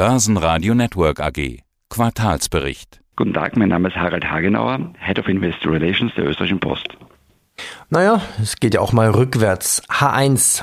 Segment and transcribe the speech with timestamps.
[0.00, 1.58] Börsenradio Network AG.
[1.90, 3.02] Quartalsbericht.
[3.16, 6.88] Guten Tag, mein Name ist Harald Hagenauer, Head of Investor Relations der Österreichischen Post.
[7.90, 9.82] Naja, es geht ja auch mal rückwärts.
[9.90, 10.62] H1.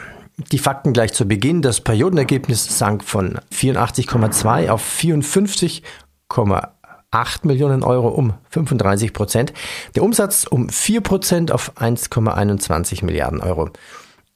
[0.51, 1.61] Die Fakten gleich zu Beginn.
[1.61, 5.85] Das Periodenergebnis sank von 84,2 auf 54,8
[7.43, 9.53] Millionen Euro um 35 Prozent.
[9.95, 13.69] Der Umsatz um 4 Prozent auf 1,21 Milliarden Euro.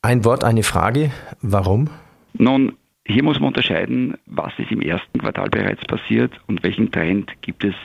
[0.04, 1.11] Ein Wort, eine Frage.
[1.41, 1.89] Warum?
[2.33, 2.73] Nun,
[3.12, 7.63] hier muss man unterscheiden, was ist im ersten Quartal bereits passiert und welchen Trend gibt
[7.63, 7.76] es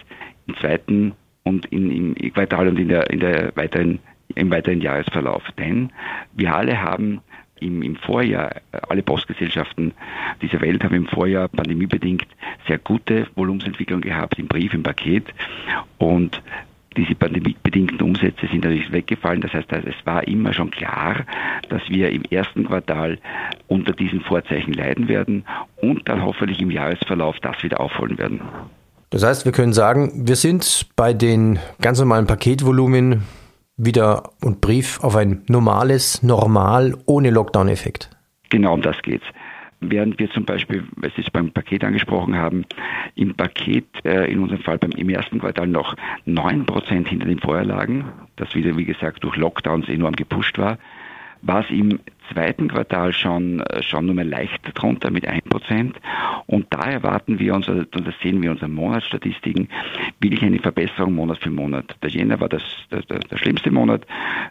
[0.46, 3.98] im zweiten und in, im Quartal und in der, in der weiteren,
[4.34, 5.42] im weiteren Jahresverlauf.
[5.58, 5.90] Denn
[6.34, 7.20] wir alle haben
[7.60, 8.56] im, im Vorjahr,
[8.88, 9.92] alle Postgesellschaften
[10.42, 12.26] dieser Welt haben im Vorjahr pandemiebedingt
[12.66, 15.24] sehr gute Volumensentwicklung gehabt, im Brief, im Paket.
[15.98, 16.42] Und
[16.96, 19.40] diese pandemiebedingten Umsätze sind natürlich weggefallen.
[19.40, 21.24] Das heißt, es war immer schon klar,
[21.68, 23.18] dass wir im ersten Quartal
[23.68, 25.44] unter diesen Vorzeichen leiden werden
[25.76, 28.40] und dann hoffentlich im Jahresverlauf das wieder aufholen werden.
[29.10, 33.22] Das heißt, wir können sagen, wir sind bei den ganz normalen Paketvolumen
[33.76, 38.10] wieder und Brief auf ein normales, normal, ohne Lockdown-Effekt.
[38.48, 39.26] Genau um das geht's
[39.80, 42.64] während wir zum Beispiel, weil Sie es beim Paket angesprochen haben,
[43.14, 45.96] im Paket äh, in unserem Fall beim, im ersten Quartal noch
[46.26, 48.04] 9% hinter den Vorher lagen,
[48.36, 50.78] das wieder, wie gesagt, durch Lockdowns enorm gepusht war,
[51.42, 52.00] war es im
[52.32, 55.94] zweiten Quartal schon, äh, schon nur mal leicht drunter mit 1%.
[56.46, 59.68] Und da erwarten wir uns, und das sehen wir in unseren Monatsstatistiken,
[60.20, 61.96] wirklich eine Verbesserung Monat für Monat.
[62.02, 64.06] Der Jänner war das, der, der, der schlimmste Monat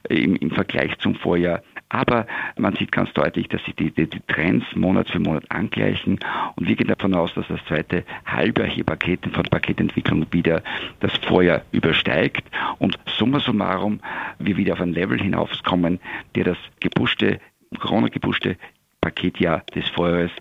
[0.10, 1.62] im, im Vergleich zum Vorjahr
[1.96, 6.20] aber man sieht ganz deutlich, dass sich die, die, die Trends Monat für Monat angleichen
[6.58, 10.62] und wir gehen davon aus, dass das zweite Halbjahr hier Paketen von Paketentwicklung wieder
[11.00, 12.44] das Vorjahr übersteigt
[12.80, 14.02] und summa summarum
[14.40, 16.00] wir wieder auf ein Level hinaufkommen,
[16.36, 17.40] der das gepushte,
[17.80, 18.58] Corona-gepushte
[19.00, 20.32] Paketjahr des Vorjahres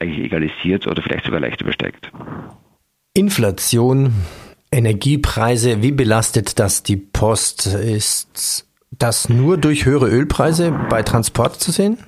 [0.00, 2.10] egalisiert oder vielleicht sogar leicht übersteigt.
[3.14, 4.12] Inflation,
[4.72, 7.66] Energiepreise, wie belastet das die Post?
[7.66, 8.66] Ist
[8.98, 11.98] das nur durch höhere Ölpreise bei Transport zu sehen?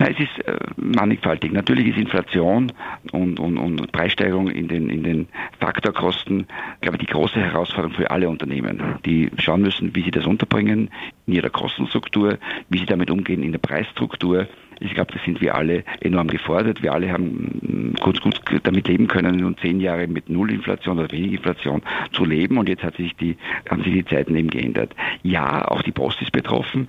[0.00, 1.52] Nein, es ist äh, mannigfaltig.
[1.52, 2.72] Natürlich ist Inflation
[3.10, 6.46] und, und, und Preissteigerung in den, in den Faktorkosten,
[6.80, 10.90] glaube ich, die große Herausforderung für alle Unternehmen, die schauen müssen, wie sie das unterbringen
[11.26, 12.38] in ihrer Kostenstruktur,
[12.68, 14.46] wie sie damit umgehen in der Preisstruktur.
[14.80, 16.82] Ich glaube, da sind wir alle enorm gefordert.
[16.82, 21.32] Wir alle haben kurz gut damit leben können, nun zehn Jahre mit Nullinflation oder wenig
[21.32, 22.58] Inflation zu leben.
[22.58, 23.36] Und jetzt hat sich die,
[23.68, 24.94] haben sich die Zeiten eben geändert.
[25.22, 26.88] Ja, auch die Post ist betroffen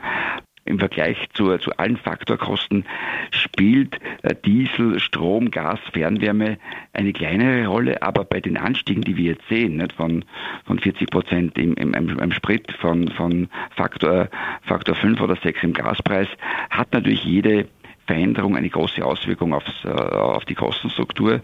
[0.70, 2.86] im Vergleich zu, zu allen Faktorkosten
[3.32, 6.58] spielt äh, Diesel, Strom, Gas, Fernwärme
[6.94, 10.24] eine kleinere Rolle, aber bei den Anstiegen, die wir jetzt sehen, nicht, von,
[10.66, 14.30] von 40 Prozent im, im, im Sprit, von, von Faktor,
[14.62, 16.28] Faktor 5 oder 6 im Gaspreis,
[16.70, 17.68] hat natürlich jede
[18.09, 21.42] Veränderung eine große Auswirkung aufs, äh, auf die Kostenstruktur.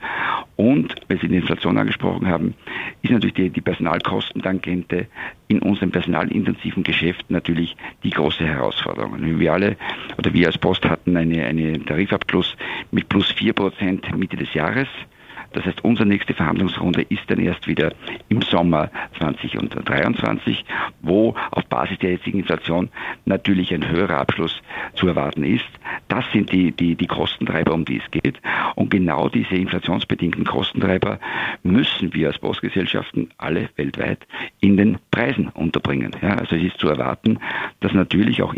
[0.56, 2.56] Und, weil Sie die Inflation angesprochen haben,
[3.04, 5.06] ist natürlich die, die Personalkostentangente
[5.48, 9.16] in unserem personalintensiven Geschäft natürlich die große Herausforderung.
[9.40, 9.78] Wir alle
[10.18, 12.58] oder wir als Post hatten eine, eine Tarifabschluss
[12.90, 14.88] mit plus 4% Mitte des Jahres.
[15.54, 17.94] Das heißt, unsere nächste Verhandlungsrunde ist dann erst wieder
[18.30, 20.66] im Sommer 2023,
[21.02, 22.90] wo auf Basis der jetzigen Inflation
[23.26, 24.62] natürlich ein höherer Abschluss
[24.96, 25.66] zu erwarten ist.
[26.08, 28.40] Das sind die, die, die Kostentreiber, um die es geht.
[28.76, 31.20] Und genau diese inflationsbedingten Kostentreiber
[31.64, 34.26] müssen wir als Postgesellschaften alle weltweit
[34.60, 36.12] in den Preisen unterbringen.
[36.22, 37.40] Ja, also es ist zu erwarten,
[37.80, 38.54] dass natürlich auch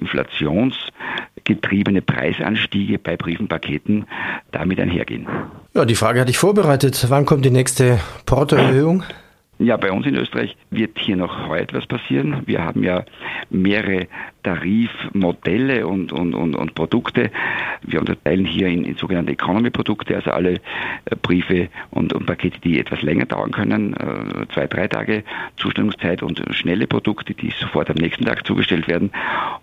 [1.48, 4.06] inflationsgetriebene Preisanstiege bei Briefenpaketen
[4.52, 5.28] damit einhergehen.
[5.74, 7.06] Ja, die Frage hatte ich vorbereitet.
[7.10, 9.04] Wann kommt die nächste Portoerhöhung?
[9.60, 12.44] Ja, bei uns in Österreich wird hier noch heute was passieren.
[12.46, 13.04] Wir haben ja
[13.50, 14.08] mehrere
[14.44, 17.32] Tarifmodelle und, und, und, und Produkte.
[17.82, 22.80] Wir unterteilen hier in, in sogenannte Economy-Produkte, also alle äh, Briefe und, und, Pakete, die
[22.80, 25.24] etwas länger dauern können, äh, zwei, drei Tage
[25.56, 29.12] Zustellungszeit und schnelle Produkte, die sofort am nächsten Tag zugestellt werden.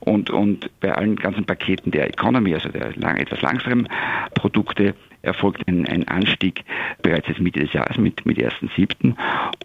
[0.00, 3.88] Und, und bei allen ganzen Paketen der Economy, also der lang, etwas langsamen
[4.34, 4.94] Produkte,
[5.25, 6.65] erfolgt ein, ein Anstieg
[7.03, 9.15] bereits jetzt Mitte des Jahres mit, mit 1.7.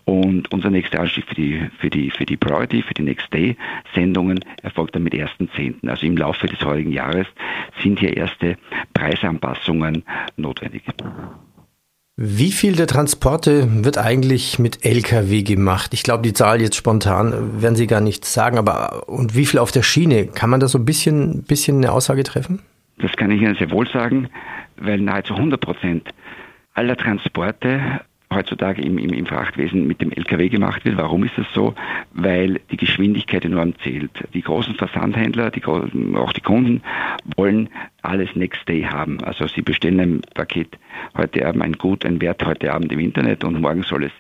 [0.05, 3.55] Und unser nächster Anstieg für die, für die, für die Priority, für die Next Day
[3.93, 5.87] Sendungen erfolgt dann mit 1.10.
[5.87, 7.27] Also im Laufe des heutigen Jahres
[7.81, 8.57] sind hier erste
[8.93, 10.03] Preisanpassungen
[10.37, 10.83] notwendig.
[12.21, 15.93] Wie viel der Transporte wird eigentlich mit Lkw gemacht?
[15.93, 19.57] Ich glaube, die Zahl jetzt spontan werden Sie gar nicht sagen, aber und wie viel
[19.57, 20.27] auf der Schiene?
[20.27, 22.59] Kann man da so ein bisschen, bisschen eine Aussage treffen?
[22.97, 24.27] Das kann ich Ihnen sehr wohl sagen
[24.79, 26.09] weil nahezu 100 Prozent
[26.73, 30.97] aller Transporte heutzutage im, im, im Frachtwesen mit dem Lkw gemacht wird.
[30.97, 31.73] Warum ist das so?
[32.13, 34.11] Weil die Geschwindigkeit enorm zählt.
[34.33, 36.83] Die großen Versandhändler, die, auch die Kunden
[37.35, 37.69] wollen
[38.03, 39.23] alles Next Day haben.
[39.23, 40.77] Also sie bestellen ein Paket
[41.17, 44.13] heute Abend, ein Gut, ein Wert heute Abend im Internet und morgen soll es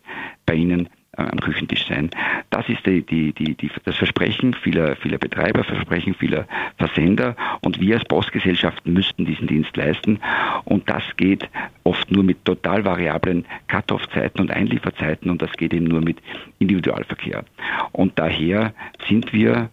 [0.45, 0.89] bei Ihnen
[1.19, 2.09] am Küchentisch sein.
[2.49, 6.45] Das ist die, die, die, das Versprechen vieler, vieler Betreiber, Versprechen vieler
[6.77, 10.19] Versender und wir als Postgesellschaften müssten diesen Dienst leisten
[10.65, 11.49] und das geht
[11.83, 16.17] oft nur mit total variablen Cut-off-Zeiten und Einlieferzeiten und das geht eben nur mit
[16.59, 17.43] Individualverkehr.
[17.91, 18.73] Und daher
[19.07, 19.69] sind wir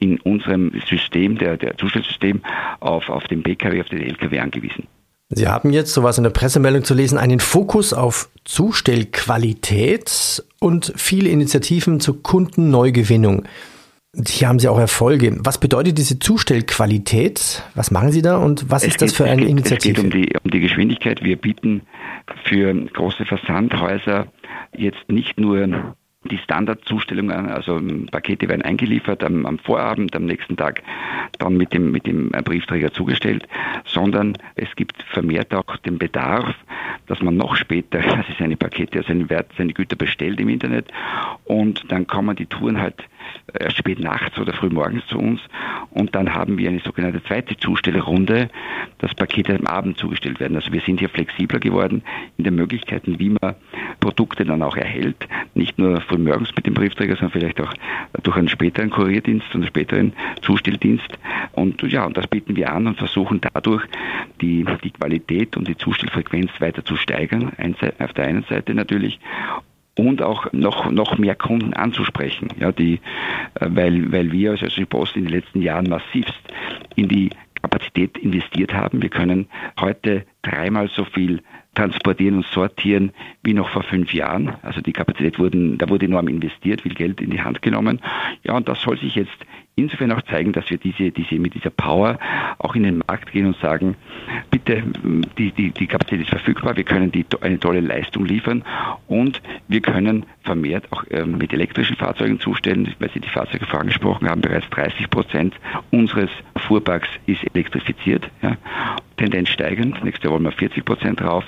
[0.00, 2.40] in unserem System, der, der Zustellsystem,
[2.80, 4.86] auf, auf den Pkw, auf den Lkw angewiesen.
[5.32, 10.92] Sie haben jetzt, so was in der Pressemeldung zu lesen, einen Fokus auf Zustellqualität und
[10.96, 13.44] viele Initiativen zur Kundenneugewinnung.
[14.26, 15.38] Hier haben Sie auch Erfolge.
[15.44, 17.62] Was bedeutet diese Zustellqualität?
[17.76, 20.00] Was machen Sie da und was es ist geht, das für eine es geht, Initiative?
[20.00, 21.22] Es geht um die, um die Geschwindigkeit.
[21.22, 21.82] Wir bieten
[22.42, 24.26] für große Versandhäuser
[24.76, 25.94] jetzt nicht nur
[26.24, 27.80] die Standardzustellungen, also
[28.10, 30.82] Pakete werden eingeliefert am, am, Vorabend, am nächsten Tag
[31.38, 33.48] dann mit dem, mit dem Briefträger zugestellt,
[33.86, 36.54] sondern es gibt vermehrt auch den Bedarf,
[37.06, 40.92] dass man noch später also seine Pakete, seine, Wert, seine Güter bestellt im Internet
[41.44, 43.02] und dann kommen die Touren halt
[43.58, 45.40] erst spät nachts oder früh morgens zu uns
[45.90, 48.50] und dann haben wir eine sogenannte zweite Zustellrunde,
[48.98, 50.56] dass Pakete am Abend zugestellt werden.
[50.56, 52.02] Also wir sind hier flexibler geworden
[52.36, 53.54] in den Möglichkeiten, wie man
[54.00, 57.72] Produkte dann auch erhält, nicht nur früh morgens mit dem Briefträger, sondern vielleicht auch
[58.22, 60.12] durch einen späteren Kurierdienst und einen späteren
[60.42, 61.08] Zustelldienst.
[61.52, 63.84] Und ja, und das bieten wir an und versuchen dadurch
[64.40, 67.52] die, die Qualität und die Zustellfrequenz weiter zu steigern,
[67.98, 69.20] auf der einen Seite natürlich
[69.96, 73.00] und auch noch, noch mehr Kunden anzusprechen, ja, die,
[73.54, 76.40] äh, weil, weil wir als die Post in den letzten Jahren massivst
[76.96, 77.30] in die
[77.60, 79.02] Kapazität investiert haben.
[79.02, 79.46] Wir können
[79.78, 81.42] heute dreimal so viel
[81.80, 83.12] transportieren und sortieren
[83.42, 84.52] wie noch vor fünf Jahren.
[84.62, 88.00] Also die Kapazität wurden, da wurde enorm investiert, viel Geld in die Hand genommen.
[88.44, 89.46] Ja, und das soll sich jetzt
[89.76, 92.18] insofern auch zeigen, dass wir diese, diese, mit dieser Power
[92.58, 93.96] auch in den Markt gehen und sagen,
[94.50, 94.82] bitte,
[95.38, 98.62] die, die, die Kapazität ist verfügbar, wir können die, eine tolle Leistung liefern
[99.06, 104.28] und wir können vermehrt auch ähm, mit elektrischen Fahrzeugen zustellen, weil Sie die Fahrzeuge vorangesprochen
[104.28, 105.54] haben, bereits 30 Prozent
[105.90, 106.30] unseres
[106.70, 108.30] Fuhrparks ist elektrifiziert.
[108.42, 108.56] Ja.
[109.16, 110.04] Tendenz steigend.
[110.04, 111.42] Nächstes Jahr wollen wir 40 Prozent drauf.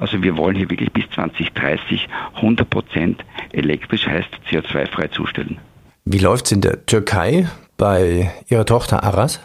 [0.00, 5.58] Also wir wollen hier wirklich bis 2030 100 Prozent elektrisch, heißt CO2-frei zustellen.
[6.04, 9.40] Wie läuft es in der Türkei bei Ihrer Tochter Aras?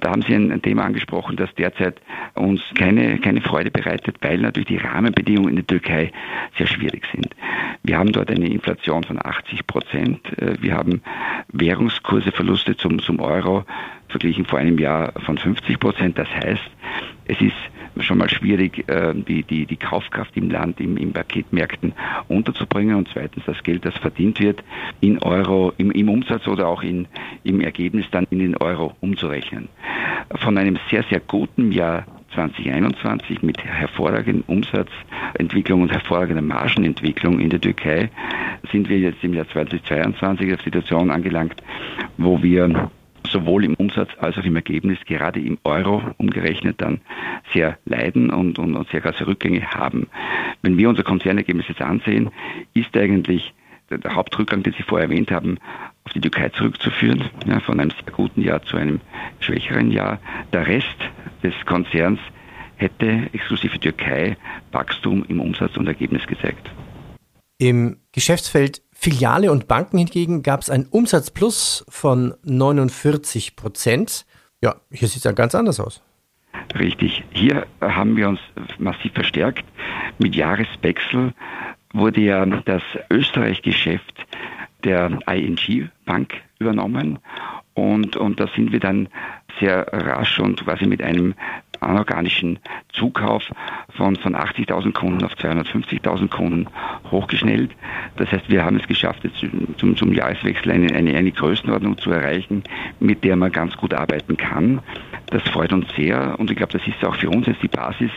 [0.00, 2.00] Da haben Sie ein Thema angesprochen, das derzeit
[2.34, 6.12] uns keine, keine Freude bereitet, weil natürlich die Rahmenbedingungen in der Türkei
[6.56, 7.28] sehr schwierig sind.
[7.82, 10.20] Wir haben dort eine Inflation von 80 Prozent.
[10.60, 11.02] Wir haben
[11.52, 13.64] Währungskurseverluste zum, zum Euro
[14.08, 16.18] verglichen vor einem Jahr von 50 Prozent.
[16.18, 16.70] Das heißt,
[17.26, 17.54] es ist
[18.00, 21.92] schon mal schwierig, äh, die, die, die Kaufkraft im Land, im, im Paketmärkten
[22.28, 24.62] unterzubringen und zweitens das Geld, das verdient wird,
[25.00, 27.06] in Euro, im, im Umsatz oder auch in,
[27.44, 29.68] im Ergebnis dann in den Euro umzurechnen.
[30.36, 37.60] Von einem sehr, sehr guten Jahr 2021 mit hervorragender Umsatzentwicklung und hervorragender Margenentwicklung in der
[37.60, 38.10] Türkei
[38.70, 41.62] sind wir jetzt im Jahr 2022 auf Situation angelangt,
[42.16, 42.90] wo wir
[43.30, 47.00] sowohl im Umsatz als auch im Ergebnis, gerade im Euro umgerechnet, dann
[47.52, 50.08] sehr leiden und, und, und sehr große Rückgänge haben.
[50.62, 52.30] Wenn wir unser Konzernergebnis jetzt ansehen,
[52.74, 53.54] ist eigentlich
[53.90, 55.58] der, der Hauptrückgang, den Sie vorher erwähnt haben,
[56.04, 59.00] auf die Türkei zurückzuführen, ja, von einem sehr guten Jahr zu einem
[59.40, 60.20] schwächeren Jahr.
[60.52, 60.98] Der Rest
[61.42, 62.20] des Konzerns
[62.76, 64.36] hätte exklusive Türkei
[64.72, 66.70] Wachstum im Umsatz und Ergebnis gezeigt.
[67.58, 74.26] Im Geschäftsfeld Filiale und Banken hingegen gab es einen Umsatzplus von 49 Prozent.
[74.60, 76.02] Ja, hier sieht es ja ganz anders aus.
[76.76, 77.22] Richtig.
[77.30, 78.40] Hier haben wir uns
[78.78, 79.64] massiv verstärkt.
[80.18, 81.32] Mit Jahreswechsel
[81.92, 84.26] wurde ja das Österreich-Geschäft
[84.82, 87.20] der ING Bank übernommen
[87.74, 89.08] und, und da sind wir dann
[89.60, 91.34] sehr rasch und quasi mit einem
[91.80, 92.58] anorganischen
[92.92, 93.44] Zukauf
[93.96, 96.66] von, von 80.000 Kunden auf 250.000 Kunden
[97.10, 97.70] hochgeschnellt.
[98.16, 99.44] Das heißt, wir haben es geschafft, jetzt
[99.78, 102.62] zum, zum Jahreswechsel eine, eine, eine Größenordnung zu erreichen,
[103.00, 104.80] mit der man ganz gut arbeiten kann.
[105.26, 108.10] Das freut uns sehr und ich glaube, das ist auch für uns jetzt die Basis,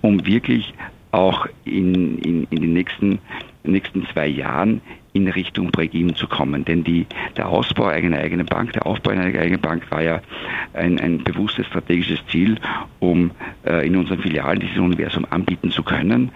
[0.00, 0.74] um wirklich
[1.12, 3.18] auch in, in, in den nächsten,
[3.64, 4.80] nächsten zwei Jahren
[5.16, 6.64] in Richtung Break-Even zu kommen.
[6.64, 7.06] Denn die,
[7.36, 10.20] der Ausbau einer eigenen Bank, der Aufbau einer eigenen Bank war ja
[10.74, 12.58] ein, ein bewusstes strategisches Ziel,
[13.00, 13.30] um
[13.64, 16.30] äh, in unseren Filialen dieses Universum anbieten zu können.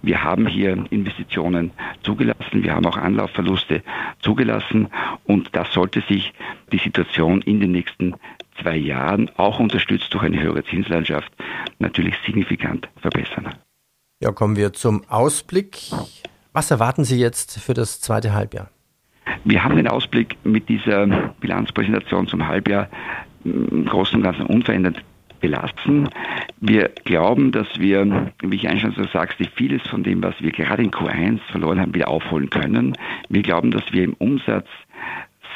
[0.00, 1.70] Wir haben hier Investitionen
[2.02, 3.82] zugelassen, wir haben auch Anlaufverluste
[4.20, 4.88] zugelassen
[5.24, 6.32] und das sollte sich
[6.72, 8.14] die Situation in den nächsten
[8.60, 11.30] zwei Jahren, auch unterstützt durch eine höhere Zinslandschaft,
[11.78, 13.54] natürlich signifikant verbessern.
[14.20, 15.78] Ja, kommen wir zum Ausblick.
[16.54, 18.68] Was erwarten Sie jetzt für das zweite Halbjahr?
[19.44, 21.06] Wir haben den Ausblick mit dieser
[21.40, 22.88] Bilanzpräsentation zum Halbjahr
[23.44, 25.02] im Großen und Ganzen unverändert
[25.40, 26.10] belassen.
[26.60, 30.82] Wir glauben, dass wir, wie ich eingangs so sagte, vieles von dem, was wir gerade
[30.82, 32.98] in Q1 verloren haben, wieder aufholen können.
[33.30, 34.68] Wir glauben, dass wir im Umsatz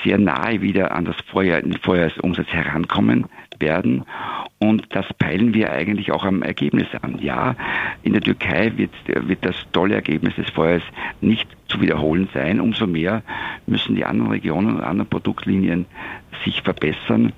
[0.03, 3.27] sehr nahe wieder an das Vorjahr, Vorjahresumsatz herankommen
[3.61, 4.05] werden.
[4.59, 7.19] Und das peilen wir eigentlich auch am Ergebnis an.
[7.21, 7.57] Ja,
[8.03, 10.85] in der Türkei wird, wird das tolle Ergebnis des Vorjahres
[11.21, 12.61] nicht zu wiederholen sein.
[12.61, 13.23] Umso mehr
[13.67, 15.87] müssen die anderen Regionen und anderen Produktlinien
[16.45, 17.33] sich verbessern,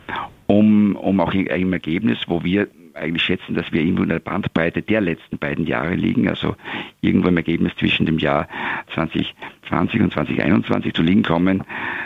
[0.46, 4.82] um, um auch einem Ergebnis, wo wir eigentlich schätzen, dass wir irgendwo in der Bandbreite
[4.82, 6.56] der letzten beiden Jahre liegen, also
[7.00, 8.48] irgendwo im Ergebnis zwischen dem Jahr
[8.94, 11.62] 2020 und 2021 zu liegen kommen,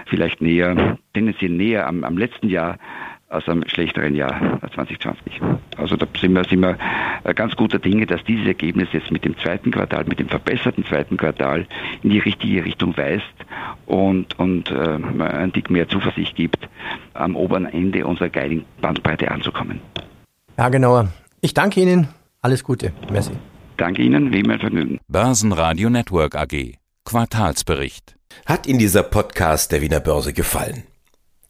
[0.07, 2.79] vielleicht näher, tendenziell näher am, am letzten Jahr
[3.33, 5.41] aus einem schlechteren Jahr 2020.
[5.77, 6.77] Also da sind wir, sind wir
[7.35, 11.17] ganz guter Dinge, dass dieses Ergebnis jetzt mit dem zweiten Quartal, mit dem verbesserten zweiten
[11.17, 11.67] Quartal
[12.03, 13.25] in die richtige Richtung weist
[13.87, 16.69] und, und äh, ein Dick mehr Zuversicht gibt,
[17.15, 19.81] am oberen Ende unserer geilen Bandbreite anzukommen.
[20.59, 21.09] Ja, genauer.
[21.41, 22.09] Ich danke Ihnen.
[22.41, 22.93] Alles Gute.
[23.11, 23.33] Merci.
[23.77, 25.01] Danke Ihnen, wie mein Vergnügen.
[25.09, 26.75] Börsenradio Network AG.
[27.05, 28.15] Quartalsbericht.
[28.47, 30.85] Hat Ihnen dieser Podcast der Wiener Börse gefallen?